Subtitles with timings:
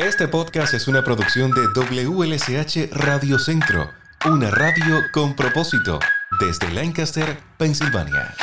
[0.00, 3.90] Este podcast es una producción de WLSH Radio Centro,
[4.24, 5.98] una radio con propósito,
[6.40, 8.34] desde Lancaster, Pensilvania.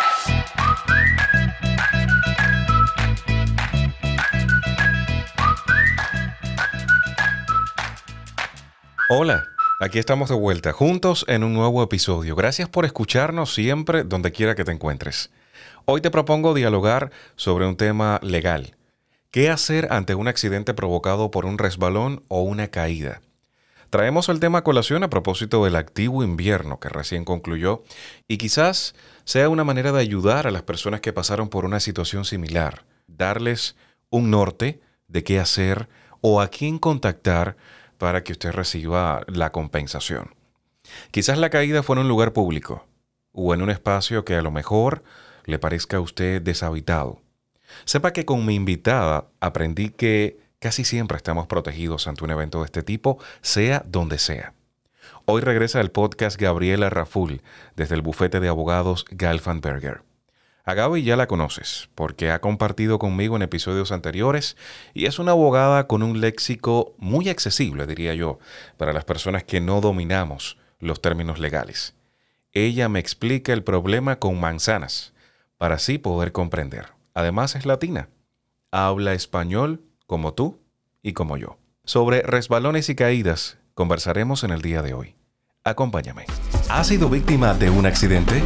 [9.10, 9.44] Hola,
[9.79, 12.35] aquí estamos de vuelta, juntos en un nuevo episodio.
[12.35, 15.31] Gracias por escucharnos siempre, donde quiera que te encuentres.
[15.85, 18.77] Hoy te propongo dialogar sobre un tema legal
[19.31, 23.22] ¿Qué hacer ante un accidente provocado por un resbalón o una caída?
[23.90, 27.84] Traemos el tema a colación a propósito del activo invierno que recién concluyó
[28.30, 28.95] y quizás
[29.26, 33.76] sea una manera de ayudar a las personas que pasaron por una situación similar, darles
[34.09, 35.90] un norte de qué hacer
[36.21, 37.57] o a quién contactar
[37.98, 40.35] para que usted reciba la compensación.
[41.12, 42.85] Quizás la caída fue en un lugar público
[43.34, 45.04] o en un espacio que a lo mejor
[45.46, 47.21] le parezca a usted deshabitado.
[47.85, 52.66] Sepa que con mi invitada aprendí que casi siempre estamos protegidos ante un evento de
[52.66, 54.53] este tipo, sea donde sea.
[55.26, 57.41] Hoy regresa el podcast Gabriela Raful
[57.76, 60.01] desde el bufete de abogados Galfanberger.
[60.63, 64.57] A Gaby ya la conoces porque ha compartido conmigo en episodios anteriores
[64.93, 68.39] y es una abogada con un léxico muy accesible, diría yo,
[68.75, 71.93] para las personas que no dominamos los términos legales.
[72.52, 75.13] Ella me explica el problema con manzanas
[75.57, 76.96] para así poder comprender.
[77.17, 78.09] Además es latina.
[78.69, 80.59] Habla español como tú
[81.01, 81.57] y como yo.
[81.83, 85.15] Sobre resbalones y caídas conversaremos en el día de hoy.
[85.63, 86.27] Acompáñame.
[86.69, 88.43] ¿Has sido víctima de un accidente?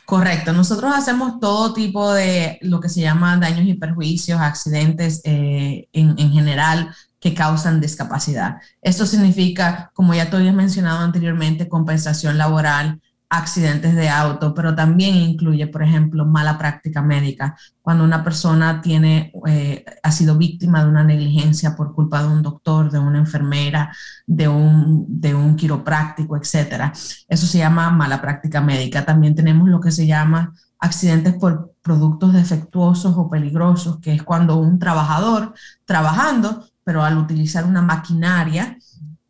[0.06, 0.52] Correcto.
[0.52, 6.16] Nosotros hacemos todo tipo de lo que se llama daños y perjuicios, accidentes eh, en,
[6.18, 8.58] en, general que causan discapacidad.
[8.82, 13.00] Esto significa, como ya te había mencionado anteriormente, compensación laboral,
[13.30, 19.32] accidentes de auto, pero también incluye, por ejemplo, mala práctica médica, cuando una persona tiene,
[19.48, 23.96] eh, ha sido víctima de una negligencia por culpa de un doctor, de una enfermera,
[24.26, 26.92] de un, de un quiropráctico, etc.
[27.28, 29.06] Eso se llama mala práctica médica.
[29.06, 34.58] También tenemos lo que se llama accidentes por productos defectuosos o peligrosos, que es cuando
[34.58, 35.54] un trabajador
[35.86, 38.78] trabajando, pero al utilizar una maquinaria,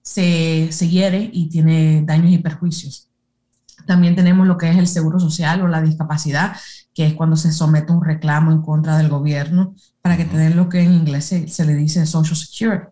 [0.02, 3.09] se, se hiere y tiene daños y perjuicios.
[3.85, 6.56] También tenemos lo que es el seguro social o la discapacidad,
[6.94, 10.56] que es cuando se somete un reclamo en contra del gobierno para que te den
[10.56, 12.88] lo que en inglés se, le dice Social Security.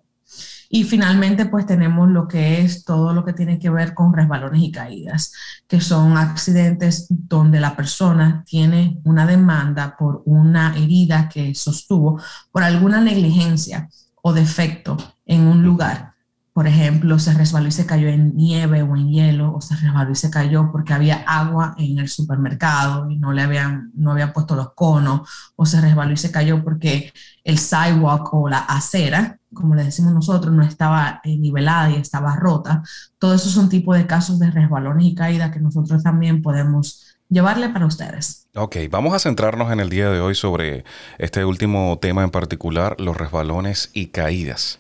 [0.70, 4.62] Y finalmente, pues tenemos lo que es todo lo que tiene que ver con resbalones
[4.62, 5.32] y caídas,
[5.66, 12.22] que son accidentes donde la persona tiene una demanda por una herida que sostuvo
[12.52, 13.90] por alguna negligencia
[14.22, 16.17] o defecto en un lugar
[16.58, 20.10] por ejemplo, se resbaló y se cayó en nieve o en hielo, o se resbaló
[20.10, 24.34] y se cayó porque había agua en el supermercado y no le habían, no habían
[24.34, 27.14] puesto los conos, o se resbaló y se cayó porque
[27.44, 32.36] el sidewalk o la acera, como le decimos nosotros, no estaba eh, nivelada y estaba
[32.36, 32.82] rota.
[33.20, 37.70] Todo eso son tipos de casos de resbalones y caídas que nosotros también podemos llevarle
[37.70, 38.48] para ustedes.
[38.56, 40.86] Ok, vamos a centrarnos en el día de hoy sobre
[41.20, 44.80] este último tema en particular, los resbalones y caídas.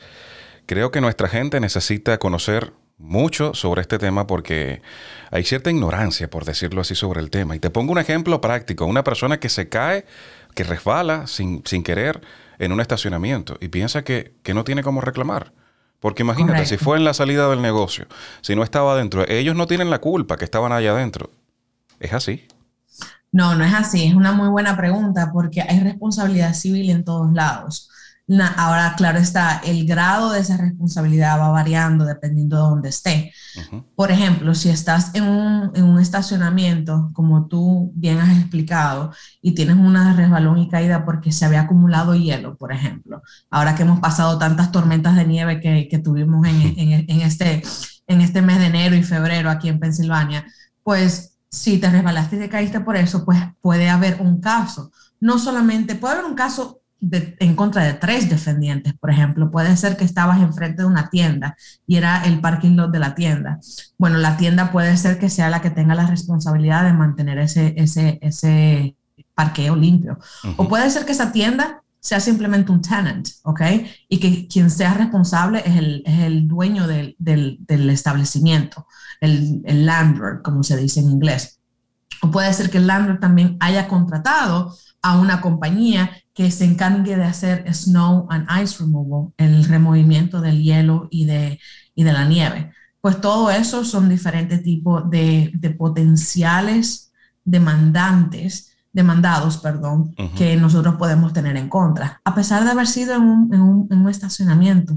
[0.67, 4.81] Creo que nuestra gente necesita conocer mucho sobre este tema porque
[5.31, 7.55] hay cierta ignorancia, por decirlo así, sobre el tema.
[7.55, 8.85] Y te pongo un ejemplo práctico.
[8.85, 10.05] Una persona que se cae,
[10.55, 12.21] que resbala sin, sin querer
[12.59, 15.53] en un estacionamiento y piensa que, no tiene cómo reclamar.
[16.01, 18.05] Porque imagínate, si fue en la salida del negocio,
[18.41, 21.31] si no estaba adentro, ellos no tienen la culpa que estaban allá adentro.
[21.99, 22.45] ¿Es así?
[23.31, 24.05] No, no es así.
[24.05, 27.89] Es una muy buena pregunta porque hay responsabilidad civil en todos lados.
[28.57, 33.33] Ahora, claro está, el grado de esa responsabilidad va variando dependiendo de dónde esté.
[33.95, 39.53] Por ejemplo, si estás en un, en un, estacionamiento, como tú bien has explicado, y
[39.53, 43.99] tienes una resbalón y caída porque se había acumulado hielo, por ejemplo, ahora que hemos
[43.99, 47.63] pasado tantas tormentas de nieve que, que tuvimos en, en, en, este,
[48.07, 50.45] en este mes de enero y febrero aquí en Pensilvania,
[50.83, 54.91] pues si te resbalaste y te caíste por eso, pues puede haber un caso.
[55.19, 59.51] No solamente, puede haber un caso en contra de tres defendientes, por ejemplo.
[59.51, 61.55] Puede ser que estabas enfrente de una tienda
[61.85, 63.59] y era el parking lot de la tienda.
[63.97, 67.73] Bueno, la tienda puede ser que sea la que tenga la responsabilidad de mantener ese,
[67.77, 68.95] ese, ese
[69.35, 70.17] parqueo limpio.
[70.57, 73.61] O puede ser que esa tienda sea simplemente un tenant, ¿ok?
[74.07, 78.87] Y que quien sea responsable es el, es el dueño del, del, del establecimiento,
[79.19, 81.59] el, el landlord, como se dice en inglés.
[82.21, 87.15] O puede ser que el landlord también haya contratado a una compañía que se encargue
[87.15, 91.59] de hacer snow and ice removal, el removimiento del hielo y de,
[91.95, 92.71] y de la nieve.
[93.01, 97.11] Pues todo eso son diferentes tipos de, de potenciales
[97.43, 103.23] demandantes, demandados, perdón, que nosotros podemos tener en contra, a pesar de haber sido en
[103.23, 104.95] un, en un, en un estacionamiento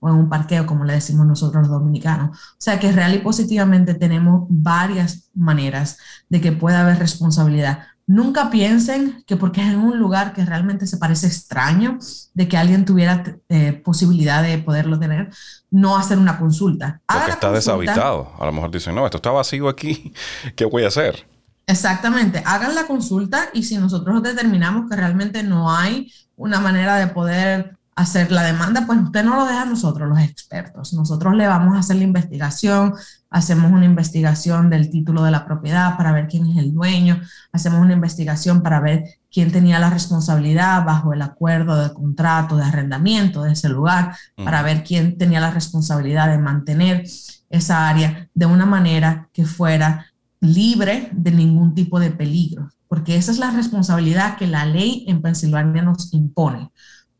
[0.00, 2.36] o en un parqueo, como le decimos nosotros los dominicanos.
[2.36, 5.98] O sea que real y positivamente tenemos varias maneras
[6.28, 10.86] de que pueda haber responsabilidad Nunca piensen que porque es en un lugar que realmente
[10.86, 11.98] se parece extraño
[12.34, 15.30] de que alguien tuviera eh, posibilidad de poderlo tener,
[15.70, 17.00] no hacer una consulta.
[17.06, 18.32] Porque está deshabitado.
[18.38, 20.12] A lo mejor dicen, no, esto está vacío aquí,
[20.56, 21.26] ¿qué voy a hacer?
[21.66, 27.06] Exactamente, hagan la consulta y si nosotros determinamos que realmente no hay una manera de
[27.06, 30.94] poder hacer la demanda, pues usted no lo deja a nosotros, los expertos.
[30.94, 32.94] Nosotros le vamos a hacer la investigación,
[33.28, 37.20] hacemos una investigación del título de la propiedad para ver quién es el dueño,
[37.52, 42.64] hacemos una investigación para ver quién tenía la responsabilidad bajo el acuerdo de contrato de
[42.64, 47.04] arrendamiento de ese lugar, para ver quién tenía la responsabilidad de mantener
[47.50, 50.06] esa área de una manera que fuera
[50.40, 55.20] libre de ningún tipo de peligro, porque esa es la responsabilidad que la ley en
[55.20, 56.70] Pensilvania nos impone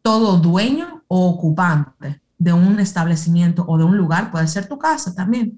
[0.02, 5.14] todo dueño o ocupante de un establecimiento o de un lugar, puede ser tu casa
[5.14, 5.56] también,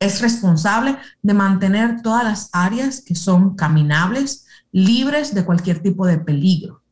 [0.00, 6.18] es responsable de mantener todas las áreas que son caminables, libres de cualquier tipo de
[6.18, 6.82] peligro.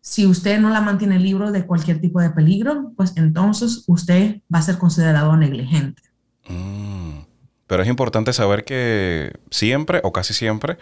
[0.00, 4.58] Si usted no la mantiene libre de cualquier tipo de peligro, pues entonces usted va
[4.58, 6.02] a ser considerado negligente.
[6.48, 7.20] Mm,
[7.66, 10.78] pero es importante saber que siempre o casi siempre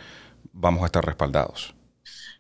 [0.53, 1.75] vamos a estar respaldados.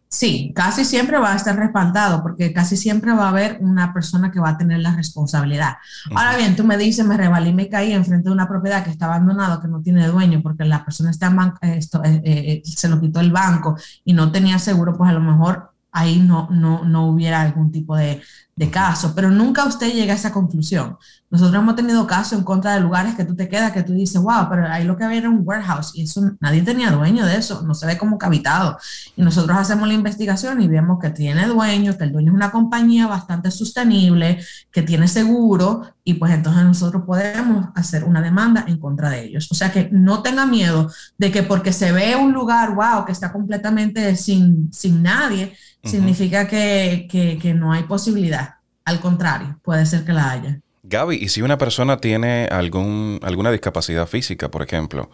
[0.08, 4.30] Sí, casi siempre va a estar respaldado porque casi siempre va a haber una persona
[4.30, 5.74] que va a tener la responsabilidad.
[6.14, 9.06] Ahora bien, tú me dices, me revalí, me caí enfrente de una propiedad que está
[9.06, 11.26] abandonada, que no tiene dueño porque la persona está
[11.60, 15.14] en esto, eh, eh, se lo quitó el banco y no tenía seguro, pues a
[15.14, 18.22] lo mejor ahí no, no, no hubiera algún tipo de,
[18.56, 20.96] de caso, pero nunca usted llega a esa conclusión.
[21.28, 24.18] Nosotros hemos tenido casos en contra de lugares que tú te quedas, que tú dices,
[24.20, 27.36] wow, pero ahí lo que había era un warehouse y eso nadie tenía dueño de
[27.36, 28.78] eso, no se ve como habitado.
[29.14, 32.50] Y nosotros hacemos la investigación y vemos que tiene dueño, que el dueño es una
[32.50, 38.78] compañía bastante sostenible, que tiene seguro y pues entonces nosotros podemos hacer una demanda en
[38.78, 39.48] contra de ellos.
[39.50, 43.12] O sea que no tenga miedo de que porque se ve un lugar, wow, que
[43.12, 45.52] está completamente sin, sin nadie,
[45.86, 48.45] significa que, que, no hay posibilidad.
[48.86, 50.60] Al contrario, puede ser que la haya.
[50.84, 55.10] Gaby, ¿y si una persona tiene algún, alguna discapacidad física, por ejemplo,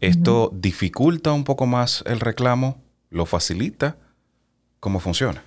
[0.00, 2.80] esto dificulta un poco más el reclamo?
[3.10, 3.96] ¿Lo facilita?
[4.78, 5.42] ¿Cómo funciona?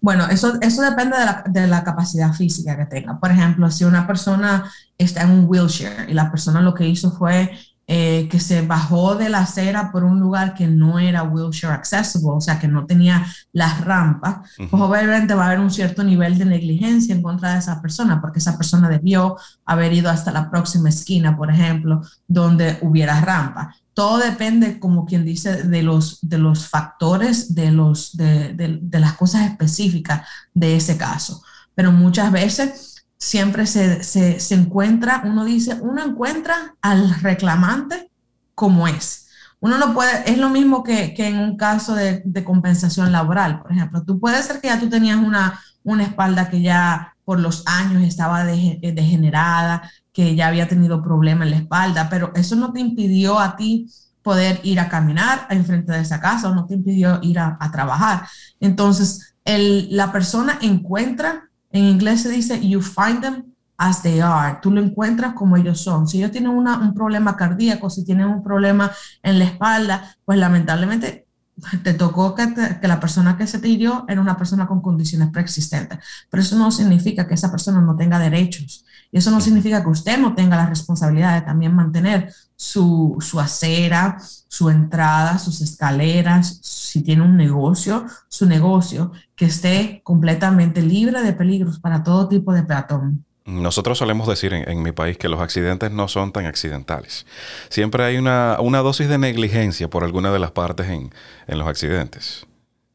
[0.00, 3.18] Bueno, eso, eso depende de la, de la, capacidad física que tenga.
[3.18, 7.10] Por ejemplo, si una persona está en un wheelchair y la persona lo que hizo
[7.10, 7.50] fue
[7.92, 12.30] eh, que se bajó de la acera por un lugar que no era wheelchair accessible,
[12.30, 16.38] o sea, que no tenía las rampas, pues obviamente va a haber un cierto nivel
[16.38, 20.48] de negligencia en contra de esa persona, porque esa persona debió haber ido hasta la
[20.52, 23.74] próxima esquina, por ejemplo, donde hubiera rampa.
[23.92, 29.14] Todo depende, como quien dice, de los, de los factores, de, los, de, de las
[29.14, 31.42] cosas específicas de ese caso.
[31.74, 38.10] Pero muchas veces siempre se, se, encuentra, uno dice, uno encuentra al reclamante
[38.54, 39.28] como es.
[39.60, 43.60] Uno no puede, es lo mismo que, que en un caso de, de, compensación laboral,
[43.60, 44.02] por ejemplo.
[44.02, 48.02] Tú puedes ser que ya tú tenías una, una espalda que ya por los años
[48.02, 49.82] estaba degenerada,
[50.14, 53.86] que ya había tenido problemas en la espalda, pero eso no te impidió a ti
[54.22, 57.70] poder ir a caminar enfrente de esa casa o no te impidió ir a, a
[57.70, 58.26] trabajar.
[58.60, 64.58] Entonces, el, la persona encuentra en inglés se dice, you find them as they are.
[64.60, 66.06] Tú lo encuentras como ellos son.
[66.06, 71.26] Si ellos tienen un problema cardíaco, si tienen un problema en la espalda, pues lamentablemente
[71.82, 75.30] te tocó que, que, la persona que se te hirió era una persona con condiciones
[75.30, 75.98] preexistentes,
[76.28, 78.84] pero eso no significa que esa persona no tenga derechos.
[79.12, 83.40] Y eso no significa que usted no tenga la responsabilidad de también mantener su, su
[83.40, 91.22] acera, su entrada, sus escaleras, si tiene un negocio, su negocio, que esté completamente libre
[91.22, 93.24] de peligros para todo tipo de peatón.
[93.46, 97.26] Nosotros solemos decir en, mi país que los accidentes no son tan accidentales.
[97.68, 101.10] Siempre hay una, una dosis de negligencia por alguna de las partes en,
[101.46, 102.46] en, los accidentes.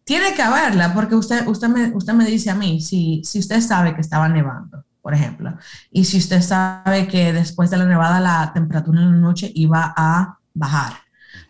[0.03, 3.59] Tiene que haberla, porque usted, usted, me, usted me dice a mí, si, si usted
[3.59, 5.57] sabe que estaba nevando, por ejemplo,
[5.91, 9.93] y si usted sabe que después de la nevada la temperatura en la noche iba
[9.97, 11.04] a bajar,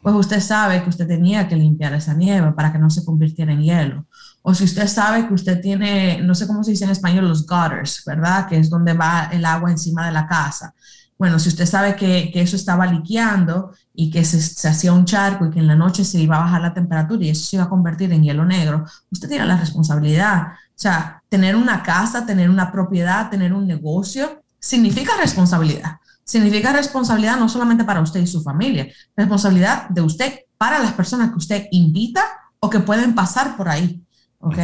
[0.05, 3.51] pues usted sabe que usted tenía que limpiar esa nieve para que no se convirtiera
[3.53, 4.05] en hielo
[4.47, 7.47] o si usted sabe que usted tiene, no sé cómo se dice en español, los
[7.47, 8.47] gutters, ¿verdad?
[8.47, 10.75] Que es donde va el agua encima de la casa.
[11.17, 15.05] Bueno, si usted sabe que, que eso estaba liqueando y que se, se, hacía un
[15.05, 17.55] charco y que en la noche se iba a bajar la temperatura y eso se
[17.55, 20.43] iba a convertir en hielo negro, usted tiene la responsabilidad.
[20.43, 25.97] O sea, tener una casa, tener una propiedad, tener un negocio, significa responsabilidad.
[26.25, 31.29] Significa responsabilidad no solamente para usted y su familia, responsabilidad de usted para las personas
[31.29, 32.23] que usted invita
[32.59, 34.01] o que pueden pasar por ahí.
[34.45, 34.57] ¿ok?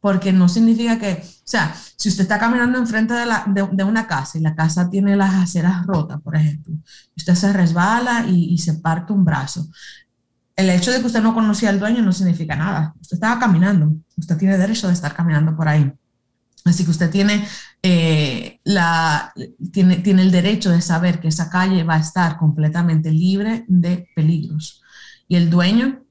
[0.00, 4.06] Porque no significa que, o sea, si usted está caminando enfrente de, la, de, una
[4.06, 6.74] casa y la casa tiene las aceras rotas, por ejemplo,
[7.16, 9.68] usted se resbala y, se parte un brazo,
[10.56, 12.94] el hecho de que usted no conocía al dueño no significa nada.
[13.00, 15.92] Usted estaba caminando, usted tiene derecho de estar caminando por ahí.
[16.66, 17.46] Así que usted tiene,
[17.82, 19.32] eh, la,
[19.72, 24.08] tiene, tiene el derecho de saber que esa calle va a estar completamente libre de
[24.14, 24.82] peligros.
[25.28, 26.02] Y el dueño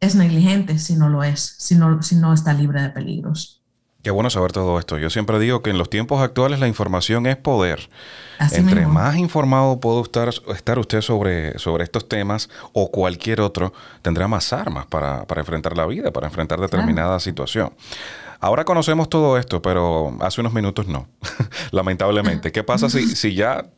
[0.00, 3.62] es negligente si no lo es, si no, si no está libre de peligros.
[4.02, 4.98] Qué bueno saber todo esto.
[4.98, 7.88] Yo siempre digo que en los tiempos actuales la información es poder.
[8.52, 13.72] Entre más informado puede estar, estar, usted sobre, sobre estos temas o cualquier otro,
[14.02, 17.72] tendrá más armas para, para enfrentar la vida, para enfrentar determinada situación.
[18.44, 21.08] Ahora conocemos todo esto, pero hace unos minutos no,
[21.70, 22.52] lamentablemente.
[22.52, 23.70] ¿Qué pasa si, si ya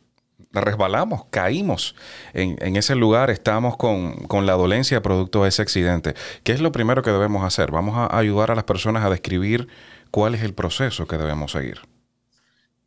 [0.51, 1.95] resbalamos, caímos
[2.33, 6.15] en, ese lugar, estamos con, la dolencia producto de ese accidente.
[6.43, 7.71] ¿Qué es lo primero que debemos hacer?
[7.71, 9.69] Vamos a ayudar a las personas a describir
[10.11, 11.79] cuál es el proceso que debemos seguir.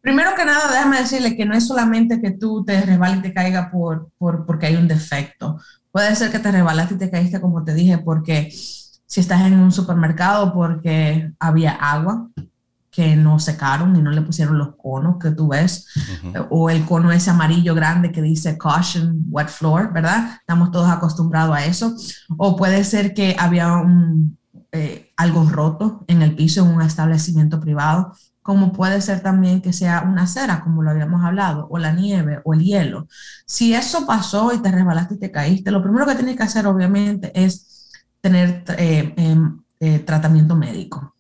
[0.03, 3.33] Primero que nada, déjame decirle que no es solamente que tú te resbales y te
[3.33, 5.59] caigas por, por, porque hay un defecto.
[5.91, 8.51] Puede ser que te resbalaste y te caíste, como te dije, porque
[9.11, 12.29] si estás en un supermercado porque había agua,
[12.93, 15.89] que no secaron y no le pusieron los conos que tú ves,
[16.49, 20.37] o el cono ese amarillo grande que dice caution wet floor, ¿verdad?
[20.39, 21.97] Estamos todos acostumbrados a eso.
[22.37, 24.39] O puede ser que había un,
[24.71, 29.73] eh, algo roto en el piso en un establecimiento privado, como puede ser también que
[29.73, 33.09] sea una acera, como lo habíamos hablado, o la nieve o el hielo.
[33.45, 36.69] Si eso pasó y te resbalaste y te caíste, lo primero que tienes que hacer
[36.69, 37.80] obviamente es
[38.21, 41.15] tener eh, em, eh, tratamiento médico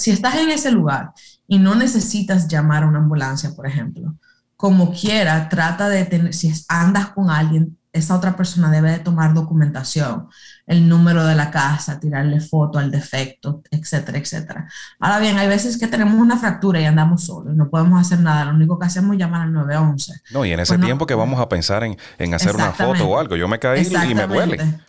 [0.00, 1.12] si estás en ese lugar
[1.46, 4.14] y no necesitas llamar a una ambulancia, por ejemplo,
[4.56, 9.34] como quiera, trata de tener, si andas con alguien, esa otra persona debe de tomar
[9.34, 10.28] documentación,
[10.66, 14.68] el número de la casa, tirarle foto al defecto, etcétera, etcétera.
[15.00, 18.44] Ahora bien, hay veces que tenemos una fractura y andamos solos, no podemos hacer nada,
[18.44, 20.12] lo único que hacemos es llamar al 911.
[20.30, 23.06] No, y en ese pues tiempo que vamos a pensar en, en hacer una foto
[23.06, 24.80] o algo, yo me caí y me duele.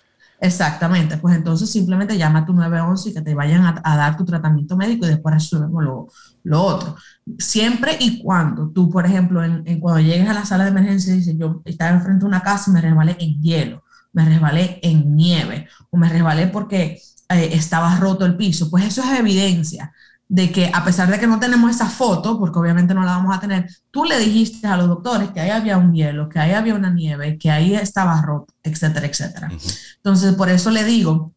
[0.43, 4.25] Exactamente, pues entonces simplemente llama a tu 911 y que te vayan a, dar tu
[4.25, 6.07] tratamiento médico y después resolvemos lo,
[6.43, 6.95] lo, otro.
[7.37, 11.37] Siempre y cuando tú, por ejemplo, en, cuando llegues a la sala de emergencia dices,
[11.37, 13.83] yo estaba enfrente de una casa y me resbalé en hielo,
[14.13, 19.03] me resbalé en nieve o me resbalé porque eh, estaba roto el piso, pues eso
[19.03, 19.93] es evidencia
[20.31, 23.35] de que a pesar de que no tenemos esa foto, porque obviamente no la vamos
[23.35, 26.53] a tener, tú le dijiste a los doctores que ahí había un hielo, que ahí
[26.53, 29.51] había una nieve, que ahí estaba roto, etcétera, etcétera.
[29.97, 31.33] Entonces, por eso le digo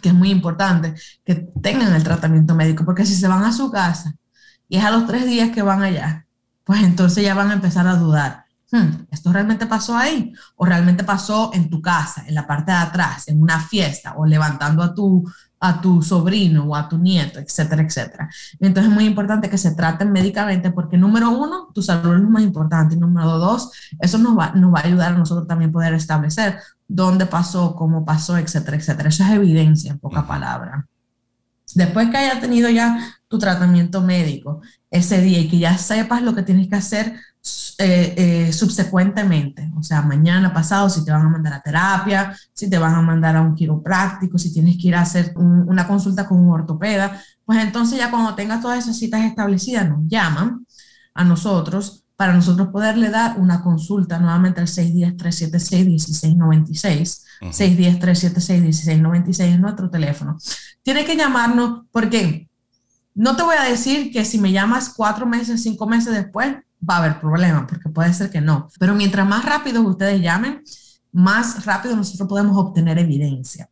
[0.00, 3.70] que es muy importante que tengan el tratamiento médico, porque si se van a su
[3.70, 4.14] casa
[4.70, 6.26] y es a los tres días que van allá,
[6.64, 8.46] pues entonces ya van a empezar a dudar.
[8.72, 10.32] Hmm, ¿Esto realmente pasó ahí?
[10.56, 14.24] ¿O realmente pasó en tu casa, en la parte de atrás, en una fiesta, o
[14.24, 15.30] levantando a tu
[15.66, 18.28] a tu sobrino o a tu nieto, etcétera, etcétera.
[18.60, 22.28] Entonces es muy importante que se traten médicamente porque número uno, tu salud es lo
[22.28, 25.72] más importante y número dos, eso nos va, nos va a ayudar a nosotros también
[25.72, 29.08] poder establecer dónde pasó, cómo pasó, etcétera, etcétera.
[29.08, 30.86] Eso es evidencia, en poca palabra.
[31.74, 36.34] Después que haya tenido ya tu tratamiento médico ese día y que ya sepas lo
[36.34, 37.14] que tienes que hacer
[37.78, 42.70] eh, eh, subsecuentemente, o sea, mañana pasado, si te van a mandar a terapia, si
[42.70, 46.26] te van a mandar a un quiropráctico, si tienes que ir a hacer una consulta
[46.26, 50.64] con un ortopeda, pues entonces ya cuando tengas todas esas citas establecidas, nos llaman
[51.14, 57.24] a nosotros para nosotros poderle dar una consulta nuevamente al 610-376-1696.
[57.40, 60.38] 610-376-1696 es nuestro teléfono.
[60.82, 62.48] Tiene que llamarnos porque
[63.14, 66.56] no te voy a decir que si me llamas cuatro meses, cinco meses después,
[66.88, 68.68] va a haber problema, porque puede ser que no.
[68.78, 70.62] Pero mientras más rápido ustedes llamen,
[71.12, 73.68] más rápido nosotros podemos obtener evidencia.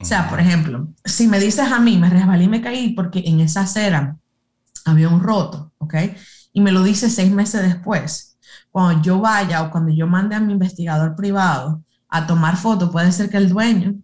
[0.00, 3.22] O sea, por ejemplo, si me dices a mí, me resbalé y me caí porque
[3.24, 4.16] en esa acera
[4.84, 5.94] había un roto, ¿ok?
[6.52, 8.38] Y me lo dices seis meses después.
[8.70, 13.12] Cuando yo vaya o cuando yo mande a mi investigador privado a tomar fotos, puede
[13.12, 13.94] ser que el dueño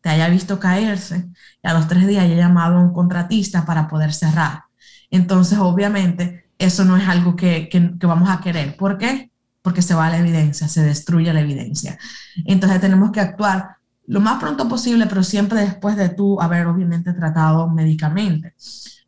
[0.00, 1.28] te haya visto caerse
[1.62, 4.64] y a los tres días haya llamado a un contratista para poder cerrar.
[5.10, 8.76] Entonces, obviamente, eso no es algo que, que, vamos a querer.
[8.76, 9.30] ¿Por qué?
[9.62, 11.98] Porque se va la evidencia, se destruye la evidencia.
[12.44, 17.12] Entonces, tenemos que actuar lo más pronto posible, pero siempre después de tú haber obviamente
[17.12, 18.54] tratado médicamente.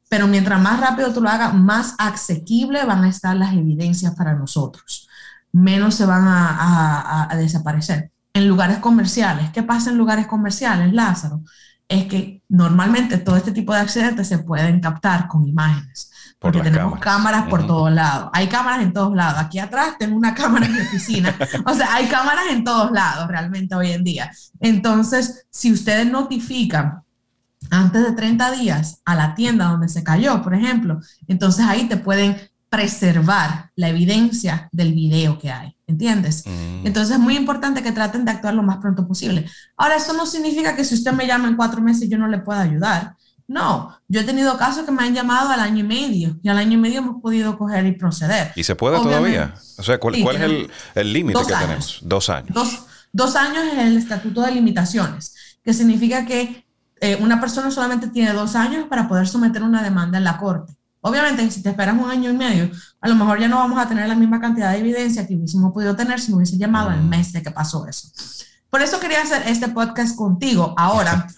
[0.09, 4.35] Pero mientras más rápido tú lo hagas, más asequible van a estar las evidencias para
[4.35, 5.09] nosotros.
[5.53, 8.11] Menos se van a, a desaparecer.
[8.33, 11.43] En lugares comerciales, ¿qué pasa en lugares comerciales, Lázaro?
[11.89, 16.99] Es que normalmente todo este tipo de accidentes se pueden captar con imágenes porque tenemos
[16.99, 18.31] cámaras, por todos lados.
[18.33, 19.41] Hay cámaras en todos lados.
[19.41, 21.35] Aquí atrás tengo una cámara en mi oficina.
[21.65, 24.31] o sea, hay cámaras en todos lados realmente hoy en día.
[24.61, 27.03] Entonces, si ustedes notifican
[27.71, 31.97] antes de 30 días a la tienda donde se cayó, por ejemplo, entonces ahí te
[31.97, 32.37] pueden
[32.69, 36.45] preservar la evidencia del video que hay, ¿entiendes?
[36.47, 36.87] Mm.
[36.87, 39.47] Entonces es muy importante que traten de actuar lo más pronto posible.
[39.77, 42.39] Ahora, eso no significa que si usted me llama en cuatro meses yo no le
[42.39, 43.17] pueda ayudar.
[43.49, 46.59] No, yo he tenido casos que me han llamado al año y medio y al
[46.59, 48.53] año y medio hemos podido coger y proceder.
[48.57, 49.55] ¿Y se puede todavía?
[49.79, 52.01] O sea, ¿cuál, es el límite que tenemos?
[52.03, 52.85] Dos años.
[53.13, 56.67] Dos, años es el estatuto de limitaciones, que significa que
[57.01, 60.77] eh, una persona solamente tiene dos años para poder someter una demanda en la corte.
[61.01, 62.69] Obviamente, si te esperas un año y medio,
[63.01, 65.73] a lo mejor ya no vamos a tener la misma cantidad de evidencia que hubiésemos
[65.73, 67.09] podido tener si me hubiese llamado el mm.
[67.09, 68.09] mes de que pasó eso.
[68.69, 71.29] Por eso quería hacer este podcast contigo ahora.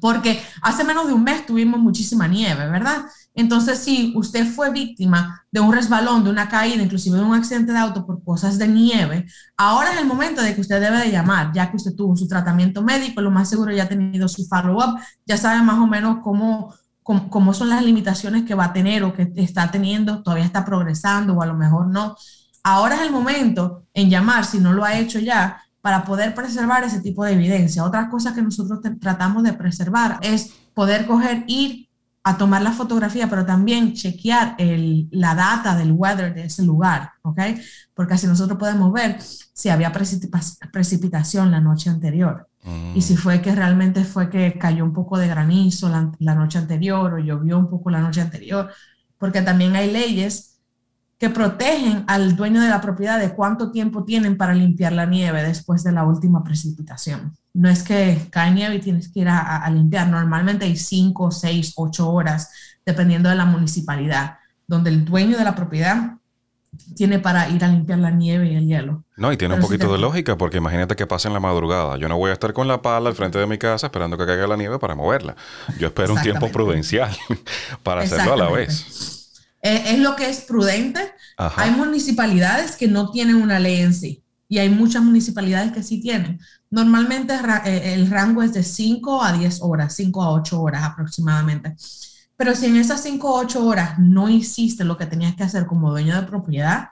[0.00, 3.04] porque hace menos de un mes tuvimos muchísima nieve, ¿verdad?
[3.36, 7.70] Entonces, si usted fue víctima de un resbalón, de una caída, inclusive de un accidente
[7.70, 9.26] de auto por cosas de nieve,
[9.58, 12.26] ahora es el momento de que usted debe de llamar, ya que usted tuvo su
[12.26, 16.18] tratamiento médico, lo más seguro ya ha tenido su follow-up, ya sabe más o menos
[16.24, 20.64] cómo, cómo, son las limitaciones que va a tener o que está teniendo, todavía está
[20.64, 22.16] progresando o a lo mejor no.
[22.64, 26.82] Ahora es el momento en llamar, si no lo ha hecho ya, para poder preservar
[26.82, 27.84] ese tipo de evidencia.
[27.84, 31.88] Otra cosa que nosotros tratamos de preservar es poder coger, ir
[32.24, 37.12] a tomar la fotografía, pero también chequear el, la data del weather de ese lugar,
[37.22, 37.38] ¿ok?
[37.94, 42.48] Porque así nosotros podemos ver si había precipitación la noche anterior.
[42.96, 46.58] Y si fue que realmente fue que cayó un poco de granizo la, la noche
[46.58, 48.72] anterior o llovió un poco la noche anterior,
[49.18, 50.55] porque también hay leyes
[51.18, 55.42] que protegen al dueño de la propiedad de cuánto tiempo tienen para limpiar la nieve
[55.42, 57.34] después de la última precipitación.
[57.54, 60.08] No es que cae nieve y tienes que ir a, limpiar.
[60.08, 62.50] Normalmente hay cinco, seis, ocho horas,
[62.84, 66.18] dependiendo de la municipalidad, donde el dueño de la propiedad
[66.94, 69.04] tiene para ir a limpiar la nieve y el hielo.
[69.16, 71.96] No, y tiene un poquito de lógica, porque imagínate que pasa en la madrugada.
[71.96, 74.26] Yo no voy a estar con la pala al frente de mi casa esperando que
[74.26, 75.34] caiga la nieve para moverla.
[75.78, 77.16] Yo espero un tiempo prudencial
[77.82, 79.15] para hacerlo a la vez.
[79.66, 81.00] Eh, es lo que es prudente.
[81.36, 86.00] Hay municipalidades que no tienen una ley en sí y hay muchas municipalidades que sí
[86.00, 86.38] tienen.
[86.70, 91.74] Normalmente eh, el rango es de 5 a 10 horas, 5 a 8 horas aproximadamente.
[92.36, 95.66] Pero si en esas 5 o 8 horas no hiciste lo que tenías que hacer
[95.66, 96.90] como dueño de propiedad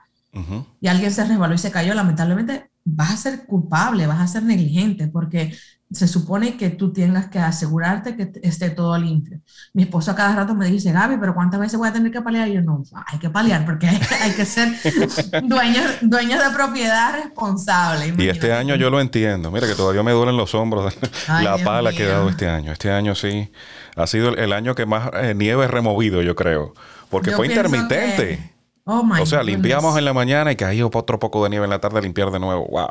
[0.81, 4.43] y alguien se resbaló y se cayó, lamentablemente vas a ser culpable, vas a ser
[4.43, 5.55] negligente, porque
[5.91, 9.39] se supone que tú tengas que asegurarte que esté todo limpio.
[9.73, 12.21] Mi esposo a cada rato me dice, Gaby, pero ¿cuántas veces voy a tener que
[12.21, 12.47] paliar?
[12.47, 14.73] Y yo no, hay que paliar porque hay, que ser
[15.43, 18.13] dueños, dueños de propiedad responsable.
[18.17, 19.51] Y este año yo lo entiendo.
[19.51, 22.71] Mira que todavía me duelen los hombros la pala que he dado este año.
[22.71, 23.51] Este año sí
[23.95, 26.73] ha sido el, año que más nieve eh, nieve removido, yo creo.
[27.09, 28.55] Porque fue intermitente.
[28.87, 31.79] Oh o sea, limpiamos en la mañana y caía otro poco de nieve en la
[31.79, 32.67] tarde a limpiar de nuevo.
[32.67, 32.89] Wow.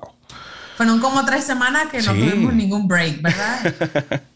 [0.76, 4.22] Fueron como tres semanas que no tuvimos ningún break, ¿verdad?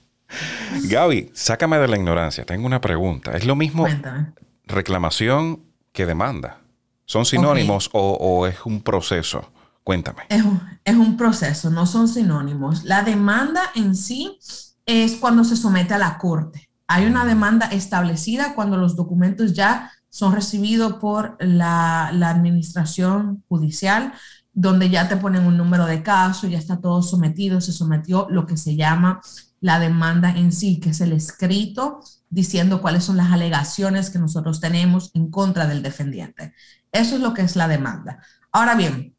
[0.84, 2.44] Gaby, sácame de la ignorancia.
[2.44, 3.36] Tengo una pregunta.
[3.36, 3.86] ¿Es lo mismo
[4.64, 6.60] reclamación que demanda?
[7.06, 9.50] ¿Son sinónimos o, es un proceso?
[9.82, 10.24] Cuéntame.
[10.28, 12.84] Es un, es un proceso, no son sinónimos.
[12.84, 14.38] La demanda en sí
[14.84, 16.68] es cuando se somete a la corte.
[16.86, 17.28] Hay una mm.
[17.28, 24.12] demanda establecida cuando los documentos ya son recibidos por la, la administración judicial
[24.60, 28.44] donde ya te ponen un número de caso, ya está todo sometido, se sometió lo
[28.44, 29.20] que se llama
[29.60, 34.60] la demanda en sí, que es el escrito diciendo cuáles son las alegaciones que nosotros
[34.60, 36.54] tenemos en contra del defendiente.
[36.90, 38.20] Eso es lo que es la demanda.
[38.50, 39.14] Ahora bien,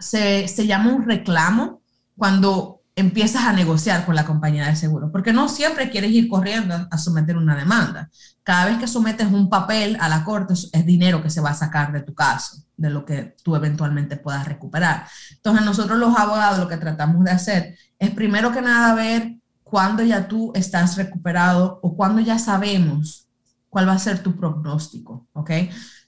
[0.00, 1.82] se, se llama un reclamo
[2.16, 6.88] cuando empiezas a negociar con la compañía de seguro, porque no siempre quieres ir corriendo
[6.90, 8.10] a someter una demanda.
[8.42, 11.54] Cada vez que sometes un papel a la corte es dinero que se va a
[11.54, 15.06] sacar de tu caso, de lo que tú eventualmente puedas recuperar.
[15.30, 20.02] Entonces nosotros los abogados lo que tratamos de hacer es primero que nada ver cuándo
[20.02, 23.28] ya tú estás recuperado o cuándo ya sabemos
[23.68, 25.50] cuál va a ser tu pronóstico, ¿ok?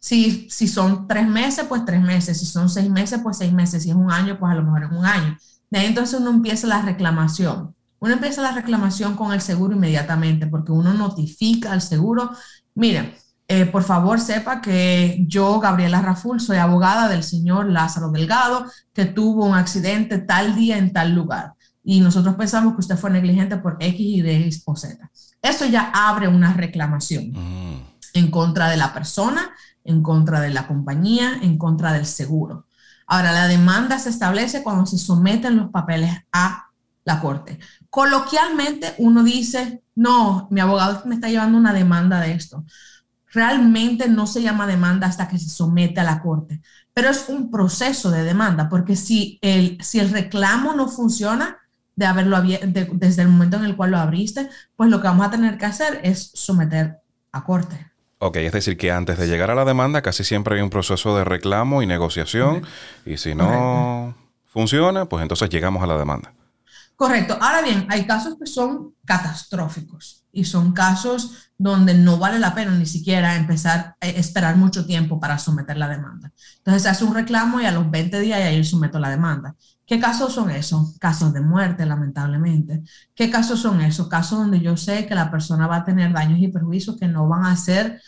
[0.01, 3.83] Si, si son tres meses, pues tres meses, si son seis meses, pues seis meses,
[3.83, 5.37] si es un año, pues a lo mejor es un año
[5.71, 7.75] de ahí entonces uno empieza la reclamación.
[8.01, 12.31] Uno empieza la reclamación con el seguro inmediatamente porque uno notifica al seguro,
[12.75, 13.15] miren,
[13.47, 19.07] eh, por favor sepa que yo, Gabriela Raful, soy abogada del señor Lázaro Delgado, que
[19.07, 21.55] tuvo un accidente tal día en tal lugar.
[21.83, 25.11] Y nosotros pensamos que usted fue negligente por X, Y o Z.
[25.43, 27.83] Eso ya abre una reclamación mm.
[28.15, 29.51] en contra de la persona,
[29.83, 32.67] en contra de la compañía, en contra del seguro.
[33.13, 36.71] Ahora, la demanda se establece cuando se someten los papeles a
[37.05, 37.59] la corte.
[37.91, 42.65] Coloquialmente uno dice, no, mi abogado me está llevando una demanda de esto.
[43.33, 46.63] Realmente no se llama demanda hasta que se somete a la corte,
[46.95, 51.59] pero es un proceso de demanda, porque si el, si el reclamo no funciona
[51.97, 55.33] de haberlo desde el momento en el cual lo abriste, pues lo que vamos a
[55.33, 57.01] tener que hacer es someter
[57.33, 57.90] a corte.
[58.23, 61.17] Ok, es decir, que antes de llegar a la demanda casi siempre hay un proceso
[61.17, 62.63] de reclamo y negociación
[63.07, 66.35] y si no funciona, pues entonces llegamos a la demanda.
[66.97, 67.39] Correcto.
[67.41, 72.73] Ahora bien, hay casos que son catastróficos y son casos donde no vale la pena
[72.73, 76.31] ni siquiera empezar a esperar mucho tiempo para someter la demanda.
[76.59, 79.57] Entonces se hace un reclamo y a los 20 días ya ahí someto la demanda.
[79.91, 80.97] ¿Qué casos son esos?
[81.01, 82.85] Casos de muerte, lamentablemente.
[83.13, 84.07] ¿Qué casos son esos?
[84.07, 87.27] Casos donde yo sé que la persona va a tener daños y perjuicios que no
[87.27, 88.01] van a ser,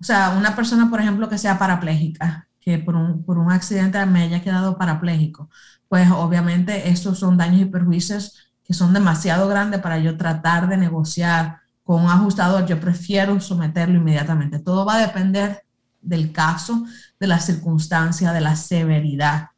[0.00, 4.06] o sea, una persona, por ejemplo, que sea parapléjica, que por un, por un accidente
[4.06, 5.50] me haya quedado parapléjico,
[5.88, 10.76] pues obviamente estos son daños y perjuicios que son demasiado grandes para yo tratar de
[10.76, 12.66] negociar con un ajustador.
[12.66, 14.60] Yo prefiero someterlo inmediatamente.
[14.60, 15.64] Todo va a depender
[16.00, 16.84] del caso,
[17.18, 19.48] de la circunstancia, de la severidad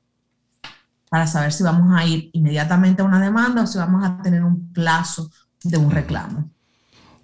[1.11, 4.45] para saber si vamos a ir inmediatamente a una demanda o si vamos a tener
[4.45, 5.31] un plazo
[5.63, 6.51] de un reclamo.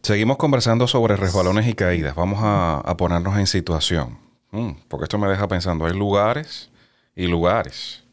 [0.03, 2.15] Seguimos conversando sobre resbalones y caídas.
[2.15, 4.19] Vamos a, ponernos en situación,
[4.51, 6.71] mm, porque esto me deja pensando, hay lugares
[7.17, 8.05] y lugares,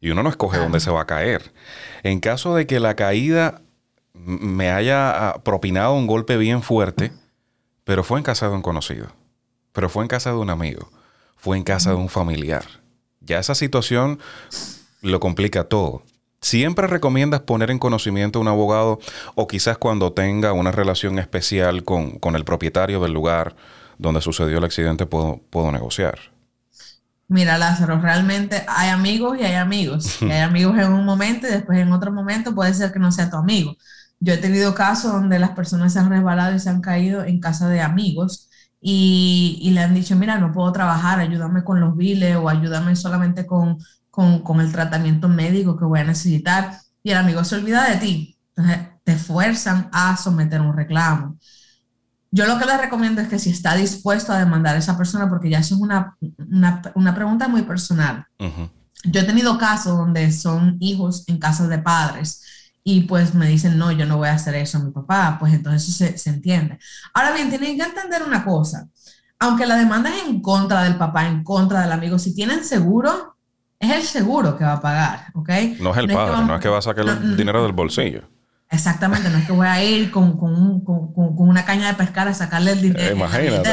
[0.00, 1.52] y uno no escoge dónde se va a caer.
[2.02, 3.62] En caso de que la caída
[4.12, 7.12] me haya ah, propinado un golpe bien fuerte,
[7.84, 9.06] pero fue en casa de un conocido,
[9.72, 10.90] pero fue en casa de un amigo,
[11.36, 12.64] fue en casa de un familiar.
[13.20, 14.18] Ya esa situación
[15.02, 16.02] lo complica todo.
[16.40, 19.00] ¿Siempre recomiendas poner en conocimiento a un abogado
[19.34, 23.56] o quizás cuando tenga una relación especial con, el propietario del lugar
[23.98, 26.18] donde sucedió el accidente puedo, puedo negociar?
[27.26, 30.18] Mira, Lázaro, realmente hay amigos y hay amigos.
[30.22, 33.30] hay amigos en un momento y después en otro momento puede ser que no sea
[33.30, 33.76] tu amigo.
[34.20, 37.40] Yo he tenido casos donde las personas se han resbalado y se han caído en
[37.40, 38.48] casa de amigos
[38.80, 42.94] y, y le han dicho, mira, no puedo trabajar, ayúdame con los biles o ayúdame
[42.94, 43.78] solamente con
[44.42, 48.36] con, el tratamiento médico que voy a necesitar y el amigo se olvida de ti.
[48.56, 51.38] Entonces te fuerzan a someter un reclamo.
[52.32, 55.28] Yo lo que les recomiendo es que si está dispuesto a demandar a esa persona,
[55.28, 56.16] porque ya eso es una,
[56.94, 58.26] una, pregunta muy personal.
[59.04, 62.42] Yo he tenido casos donde son hijos en casas de padres
[62.82, 65.54] y pues me dicen, no, yo no voy a hacer eso a mi papá, pues
[65.54, 66.80] entonces se, se entiende.
[67.14, 68.88] Ahora bien, tienen que entender una cosa,
[69.38, 73.37] aunque la demanda es en contra del papá, en contra del amigo, si tienen seguro,
[73.80, 75.50] es el seguro que va a pagar, ¿ok?
[75.80, 78.22] No es el padre, no es que va a sacar el dinero del bolsillo.
[78.70, 82.28] Exactamente, no es que voy a ir con, con, con, con una caña de pescar
[82.28, 83.16] a sacarle el dinero.
[83.16, 83.70] Imagínate.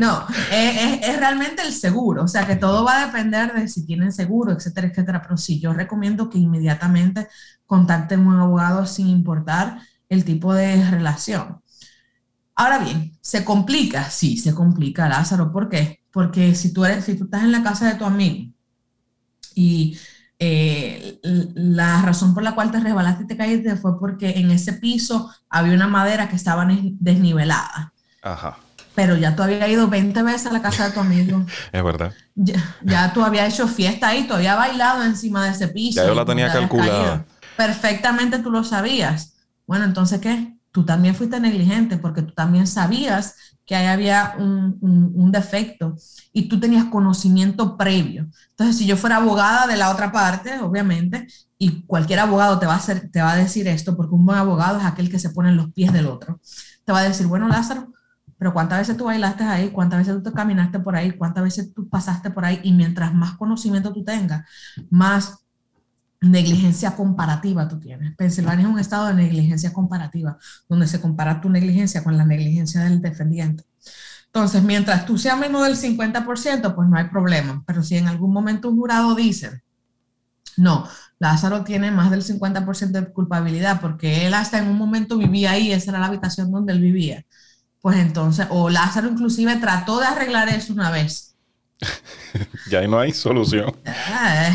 [0.00, 3.84] No, es, es, realmente el seguro, o sea que todo va a depender de si
[3.84, 5.20] tienen seguro, etcétera, etcétera.
[5.22, 7.26] Pero sí, yo recomiendo que inmediatamente
[7.66, 11.60] contacten a un abogado sin importar el tipo de relación.
[12.54, 14.10] Ahora bien, ¿se complica?
[14.10, 15.50] Sí, se complica, Lázaro.
[15.50, 16.02] ¿Por qué?
[16.12, 18.52] Porque si tú, eres, si tú estás en la casa de tu amigo
[19.58, 19.98] y
[20.38, 24.74] eh, la razón por la cual te resbalaste y te caíste fue porque en ese
[24.74, 26.64] piso había una madera que estaba
[27.00, 27.92] desnivelada.
[28.22, 28.56] Ajá.
[28.94, 31.44] Pero ya tú habías ido 20 veces a la casa de tu amigo.
[31.72, 32.12] es verdad.
[32.36, 36.00] Ya, tú habías hecho fiesta ahí, tú habías bailado encima de ese piso.
[36.00, 37.26] Ya yo la tenía calculada.
[37.56, 39.34] Perfectamente tú lo sabías.
[39.66, 40.56] Bueno, entonces, ¿qué?
[40.70, 43.34] Tú también fuiste negligente porque tú también sabías
[43.68, 45.94] que ahí había un, defecto
[46.32, 48.26] y tú tenías conocimiento previo.
[48.50, 51.26] Entonces, si yo fuera abogada de la otra parte, obviamente,
[51.58, 54.38] y cualquier abogado te va a, hacer, te va a decir esto, porque un buen
[54.38, 56.40] abogado es aquel que se pone en los pies del otro,
[56.86, 57.92] te va a decir, bueno, Lázaro,
[58.38, 61.74] pero cuántas veces tú bailaste ahí, cuántas veces tú te caminaste por ahí, cuántas veces
[61.74, 64.48] tú pasaste por ahí, y mientras más conocimiento tú tengas,
[64.88, 65.44] más
[66.20, 68.16] negligencia comparativa tú tienes.
[68.16, 72.82] Pensilvania es un estado de negligencia comparativa, donde se compara tu negligencia con la negligencia
[72.82, 73.64] del defendiente.
[74.26, 77.62] Entonces, mientras tú seas menos del 50%, pues no hay problema.
[77.66, 79.62] Pero si en algún momento un jurado dice,
[80.56, 80.86] no,
[81.18, 85.72] Lázaro tiene más del 50% de culpabilidad porque él hasta en un momento vivía ahí,
[85.72, 87.24] esa era la habitación donde él vivía.
[87.80, 91.36] Pues entonces, o Lázaro inclusive trató de arreglar eso una vez
[92.70, 93.74] ya ahí no hay solución.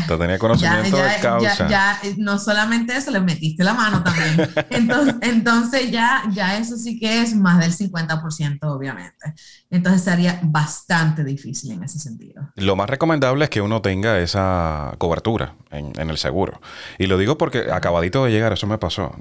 [0.06, 1.68] Tenía conocimiento de causa.
[1.68, 4.50] Ya, no solamente eso, le metiste la mano también.
[4.70, 9.34] Entonces, entonces ya, ya eso sí que es más del 50%, obviamente.
[9.70, 12.50] Entonces sería bastante difícil en ese sentido.
[12.56, 16.60] Lo más recomendable es que uno tenga esa cobertura en, en el seguro.
[16.98, 19.14] Y lo digo porque acabadito de llegar, eso me pasó.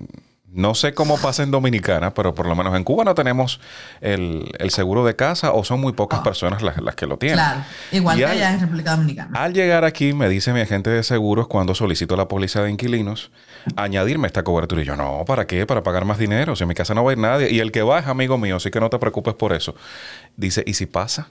[0.54, 3.60] No sé cómo pasa en Dominicana, pero por lo menos en Cuba no tenemos
[4.02, 6.24] el, seguro de casa o son muy pocas ah.
[6.24, 7.38] personas las, que lo tienen.
[7.38, 7.62] Claro,
[7.92, 9.40] igual que allá en República Dominicana.
[9.40, 13.32] Al llegar aquí, me dice mi agente de seguros cuando solicito la póliza de inquilinos,
[13.76, 14.84] añadirme esta cobertura.
[14.84, 15.66] Y yo, no, ¿para qué?
[15.66, 16.56] Para pagar más dinero.
[16.56, 17.52] Si en mi casa no va a ir nadie.
[17.52, 19.76] Y el que va es amigo mío, así que no te preocupes por eso.
[20.38, 21.30] Dice, ¿y si pasa?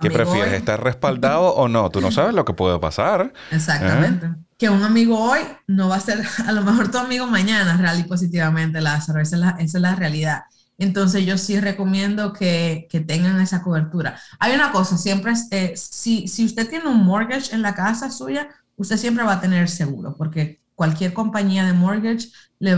[0.00, 0.54] ¿Qué prefieres?
[0.54, 1.90] ¿Estar respaldado o no?
[1.90, 3.32] Tú no sabes lo que puede pasar.
[3.50, 4.26] Exactamente.
[4.26, 4.50] ¿Eh?
[4.60, 7.98] que un amigo hoy no va a ser a lo mejor tu amigo mañana, real
[7.98, 9.20] y positivamente, Lázaro.
[9.20, 10.42] Esa es la, esa es la realidad.
[10.76, 14.18] Entonces yo sí recomiendo que, que, tengan esa cobertura.
[14.38, 18.48] Hay una cosa, siempre, eh, si, si usted tiene un mortgage en la casa suya,
[18.76, 22.28] usted siempre va a tener seguro, porque cualquier compañía de mortgage,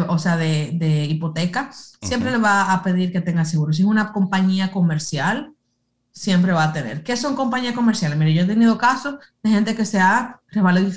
[0.09, 3.73] o sea, de, de hipoteca, siempre le va a pedir que tenga seguro.
[3.73, 5.53] Si es una compañía comercial,
[6.13, 7.03] siempre va a tener.
[7.03, 8.19] ¿Qué son compañías comerciales?
[8.19, 10.41] Mire, yo he tenido casos de gente que se ha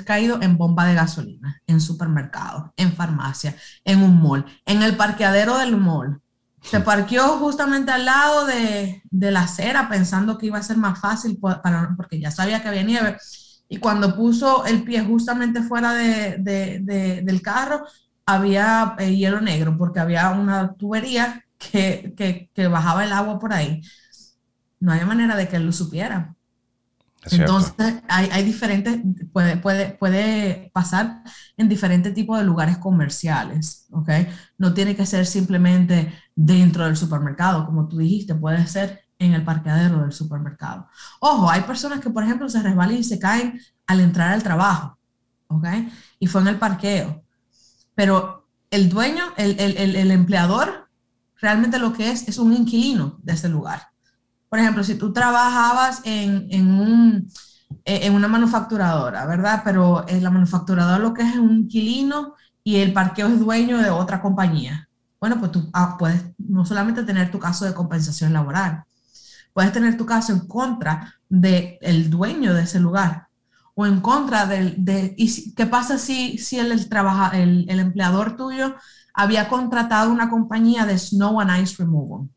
[0.05, 5.57] caído en bomba de gasolina, en supermercados, en farmacia, en un mall, en el parqueadero
[5.57, 6.21] del mall.
[6.61, 11.37] Se parqueó justamente al lado de, la acera pensando que iba a ser más fácil
[11.37, 13.17] para, porque ya sabía que había nieve.
[13.69, 17.85] Y cuando puso el pie justamente fuera de, del carro,
[18.25, 23.81] había eh, hielo negro porque había una tubería que, que bajaba el agua por ahí
[24.85, 26.35] no hay manera de que él lo supiera.
[27.31, 28.99] Entonces, hay, hay, diferentes,
[29.33, 31.23] puede, puede, puede pasar
[31.57, 34.09] en diferentes tipos de lugares comerciales, ¿ok?
[34.59, 39.43] No tiene que ser simplemente dentro del supermercado, como tú dijiste, puede ser en el
[39.43, 40.87] parqueadero del supermercado.
[41.19, 44.99] Ojo, hay personas que, por ejemplo, se resbalan y se caen al entrar al trabajo,
[45.47, 45.65] ¿ok?
[46.19, 47.23] Y fue en el parqueo.
[47.95, 50.91] Pero el dueño, el, el, el empleador,
[51.41, 53.94] realmente lo que es es un inquilino de ese lugar.
[54.55, 57.29] Por ejemplo, si tú trabajabas en, en, un,
[57.83, 59.63] eh, en una manufacturadora, ¿verdad?
[59.65, 64.21] Pero la manufacturadora lo que es un inquilino y el parqueo es dueño de otra
[64.21, 64.87] compañía.
[65.19, 68.85] Bueno, pues tú ah, puedes no solamente tener tu caso de compensación laboral,
[69.51, 73.27] puedes tener tu caso en contra del el dueño de ese lugar
[73.73, 74.85] o en contra del...
[74.85, 78.73] De, ¿Y qué pasa si, si el, trabaja, el, el empleador tuyo
[79.13, 82.29] había contratado una compañía de snow and ice removal?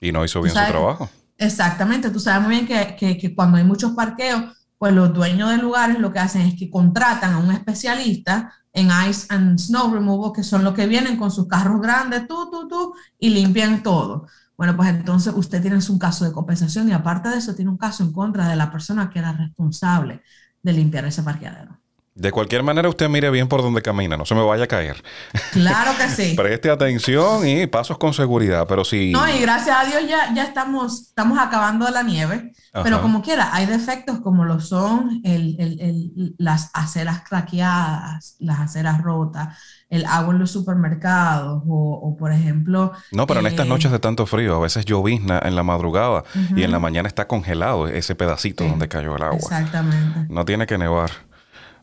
[0.00, 1.10] Y no hizo bien su trabajo.
[1.36, 2.66] Exactamente, tú sabes muy bien
[2.96, 4.44] que, que, cuando hay muchos parqueos,
[4.78, 8.88] pues los dueños de lugares lo que hacen es que contratan a un especialista en
[9.08, 12.68] ice and snow removal, que son los que vienen con sus carros grandes, tú, tú,
[12.68, 14.26] tú, y limpian todo.
[14.56, 17.78] Bueno, pues entonces usted tiene un caso de compensación y aparte de eso tiene un
[17.78, 20.22] caso en contra de la persona que era responsable
[20.62, 21.80] de limpiar ese parqueadero.
[22.16, 25.02] De cualquier manera, usted mire bien por donde camina, no se me vaya a caer.
[25.50, 26.34] Claro que sí.
[26.36, 29.10] Preste atención y pasos con seguridad, pero si...
[29.10, 32.52] No, y gracias a Dios ya, ya estamos, estamos acabando la nieve,
[32.84, 38.60] pero como quiera, hay defectos como lo son el, el, el, las aceras craqueadas, las
[38.60, 39.58] aceras rotas,
[39.90, 42.92] el agua en los supermercados o, por ejemplo...
[43.10, 46.22] No, pero en estas eh, noches de tanto frío, a veces llovizna en la madrugada
[46.54, 49.38] y en la mañana está congelado ese pedacito donde cayó el agua.
[49.38, 50.26] Exactamente.
[50.28, 51.10] No tiene que nevar.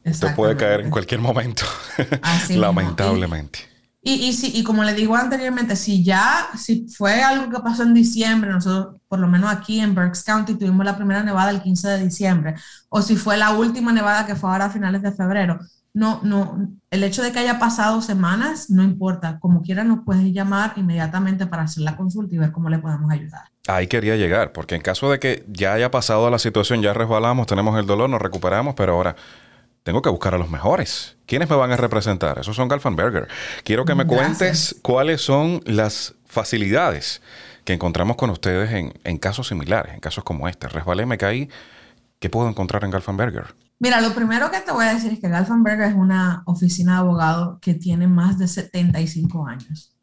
[0.03, 1.63] Esto puede caer en cualquier momento,
[2.49, 3.71] lamentablemente.
[4.03, 7.83] Y, y, si, y como le digo anteriormente, si ya, si fue algo que pasó
[7.83, 11.61] en diciembre, nosotros, por lo menos aquí en Berks County, tuvimos la primera nevada el
[11.61, 12.55] 15 de diciembre,
[12.89, 15.59] o si fue la última nevada que fue ahora a finales de febrero,
[15.93, 20.23] no, no, el hecho de que haya pasado semanas no importa, como quiera nos puedes
[20.31, 23.41] llamar inmediatamente para hacer la consulta y ver cómo le podemos ayudar.
[23.67, 27.45] Ahí quería llegar, porque en caso de que ya haya pasado la situación, ya resbalamos,
[27.45, 29.15] tenemos el dolor, nos recuperamos, pero ahora
[29.83, 31.17] tengo que buscar a los mejores.
[31.25, 32.39] ¿Quiénes me van a representar?
[32.39, 33.27] Esos son Galfanberger.
[33.63, 37.21] Quiero que me cuentes cuáles son las facilidades
[37.65, 40.67] que encontramos con ustedes en, casos similares, en casos como este.
[40.67, 41.49] Resbalé, me caí.
[42.19, 43.55] ¿Qué puedo encontrar en Galfanberger?
[43.79, 46.99] Mira, lo primero que te voy a decir es que Galfanberger es una oficina de
[46.99, 49.95] abogado que tiene más de 75 años.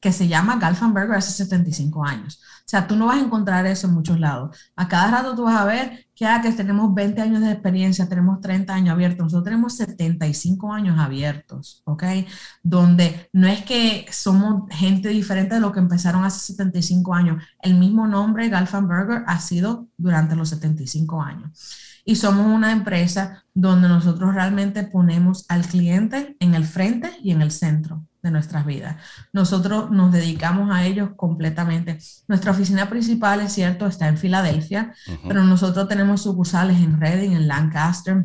[0.00, 2.40] que se llama Galfanberger hace 75 años.
[2.64, 4.56] Sea, tú no vas a encontrar eso en muchos lados.
[4.76, 8.08] A cada rato tú vas a ver que, ah, que tenemos 20 años de experiencia,
[8.08, 12.04] tenemos 30 años abiertos, nosotros tenemos 75 años abiertos, ¿ok?
[12.62, 17.42] Donde no es que somos gente diferente de lo que empezaron hace 75 años.
[17.60, 21.78] El mismo nombre, Galfanberger, ha sido durante los 75 años.
[22.04, 27.42] Y somos una empresa donde nosotros realmente ponemos al cliente en el frente y en
[27.42, 28.96] el centro de nuestras vidas.
[29.32, 31.98] Nosotros nos dedicamos a ellos completamente.
[32.28, 34.94] Nuestra oficina principal, es cierto, está en Filadelfia,
[35.26, 38.24] pero nosotros tenemos sucursales en Reading, en Lancaster,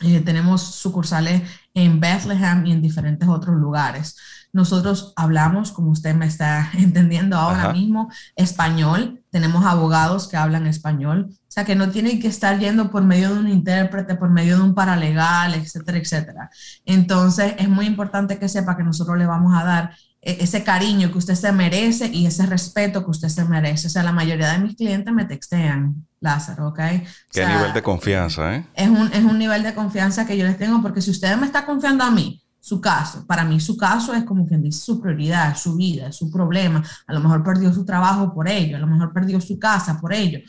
[0.00, 1.42] eh, tenemos sucursales
[1.74, 4.16] en Bethlehem y en diferentes otros lugares.
[4.52, 9.17] Nosotros hablamos, como usted me está entendiendo ahora mismo, español.
[9.30, 11.28] Tenemos abogados que hablan español.
[11.30, 14.56] O sea, que no tienen que estar yendo por medio de un intérprete, por medio
[14.56, 16.50] de un paralegal, etcétera, etcétera.
[16.84, 21.10] Entonces, es muy importante que sepa que nosotros le vamos a dar e-, ese cariño
[21.12, 23.86] que usted se merece y ese respeto que usted se merece.
[23.86, 26.80] O sea, la mayoría de mis clientes me textean, Lázaro, ¿ok?
[27.30, 28.66] Qué nivel de confianza, ¿eh?
[28.74, 31.46] Es un, es un nivel de confianza que yo les tengo porque si usted me
[31.46, 35.00] está confiando a mí, su caso, para mí su caso es como quien dice su
[35.00, 36.82] prioridad, su vida, su problema.
[37.06, 40.12] A lo mejor perdió su trabajo por ello, a lo mejor perdió su casa por
[40.12, 40.40] ello.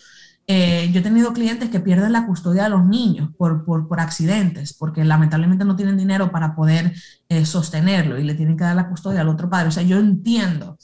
[0.51, 3.99] Eh, yo he tenido clientes que pierden la custodia de los niños por, por, por
[3.99, 6.95] accidentes, porque lamentablemente no tienen dinero para poder
[7.29, 9.67] eh, sostenerlo y le tienen que dar la custodia al otro padre.
[9.67, 10.75] O sea, yo entiendo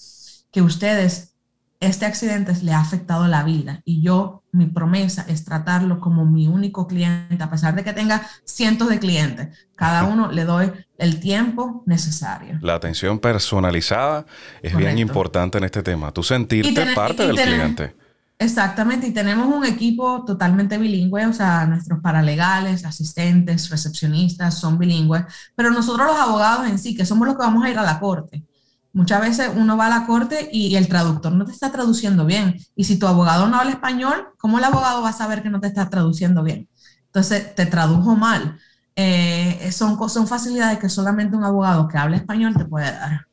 [0.52, 1.36] que ustedes,
[1.80, 6.48] este accidente le ha afectado la vida y yo, mi promesa es tratarlo como mi
[6.48, 9.68] único cliente, a pesar de que tenga cientos de clientes.
[9.76, 12.58] Cada uno le doy el tiempo necesario.
[12.62, 14.26] La atención personalizada
[14.62, 16.12] es bien importante en este tema.
[16.12, 17.96] Tú sentirte parte del cliente
[18.38, 25.24] Exactamente, y tenemos un equipo totalmente bilingüe, o sea, nuestros paralegales, asistentes, recepcionistas son bilingües,
[25.56, 27.98] pero nosotros los abogados en sí, que somos los que vamos a ir a la
[27.98, 28.44] corte.
[28.92, 32.56] Muchas veces uno va a la corte y el traductor no te está traduciendo bien.
[32.76, 35.60] Y si tu abogado no habla español, ¿cómo el abogado va a saber que no
[35.60, 36.70] te está traduciendo bien?
[37.08, 38.58] Entonces, te tradujo mal.
[38.96, 43.28] Eh, son, son facilidades que solamente un abogado que habla español te puede dar.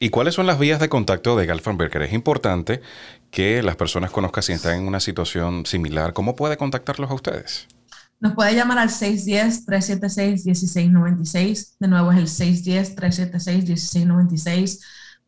[0.00, 2.02] ¿Y cuáles son las vías de contacto de Galfanberger?
[2.02, 2.82] Es importante
[3.30, 6.12] que las personas conozcan si están en una situación similar.
[6.12, 7.66] ¿Cómo puede contactarlos a ustedes?
[8.20, 11.76] Nos puede llamar al 610-376-1696.
[11.80, 14.78] De nuevo es el 610-376-1696.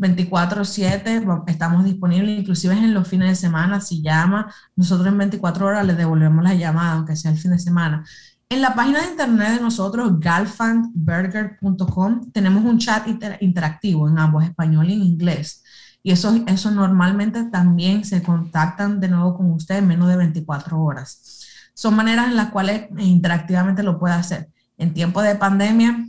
[0.00, 5.86] 24/7, estamos disponibles, inclusive en los fines de semana, si llama, nosotros en 24 horas
[5.86, 8.02] le devolvemos la llamada, aunque sea el fin de semana.
[8.52, 13.06] En la página de internet de nosotros, galfandburger.com, tenemos un chat
[13.38, 15.62] interactivo en ambos, español y en inglés.
[16.02, 20.82] Y eso, eso normalmente también se contactan de nuevo con usted en menos de 24
[20.82, 21.46] horas.
[21.74, 24.48] Son maneras en las cuales interactivamente lo puede hacer.
[24.78, 26.08] En tiempo de pandemia,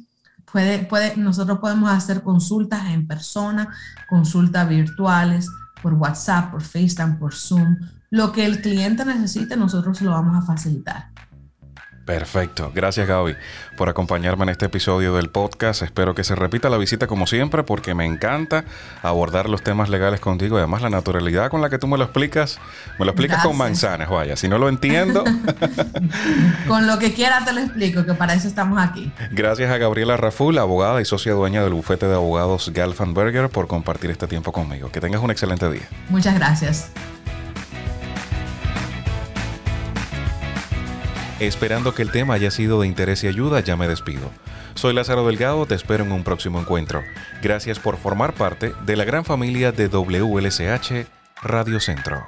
[0.52, 3.70] puede, puede, nosotros podemos hacer consultas en persona,
[4.10, 5.48] consultas virtuales,
[5.84, 7.78] por WhatsApp, por FaceTime, por Zoom.
[8.10, 11.11] Lo que el cliente necesite, nosotros se lo vamos a facilitar.
[12.06, 12.72] Perfecto.
[12.74, 13.36] Gracias Gaby
[13.78, 15.82] por acompañarme en este episodio del podcast.
[15.82, 18.66] Espero que se repita la visita como siempre porque me encanta
[19.02, 22.60] abordar los temas legales contigo además la naturalidad con la que tú me lo explicas.
[23.00, 24.36] Me lo explicas con manzanas, vaya.
[24.36, 25.24] Si no lo entiendo...
[26.68, 29.12] con lo que quiera te lo explico, que para eso estamos aquí.
[29.32, 34.12] Gracias a Gabriela Raful, abogada y socia dueña del bufete de abogados Galfanberger por compartir
[34.12, 34.92] este tiempo conmigo.
[34.92, 35.88] Que tengas un excelente día.
[36.10, 36.92] Muchas gracias.
[41.42, 44.30] Esperando que el tema haya sido de interés y ayuda, ya me despido.
[44.76, 47.04] Soy Lázaro Delgado, te espero en un próximo encuentro.
[47.42, 51.08] Gracias por formar parte de la gran familia de WLSH
[51.42, 52.28] Radio Centro.